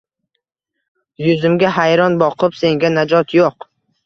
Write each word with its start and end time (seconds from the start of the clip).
Yuzimga 1.25 1.73
hayron 1.75 2.17
boqib 2.25 2.59
senga 2.63 2.93
najot 2.97 3.39
yo’q 3.41 3.71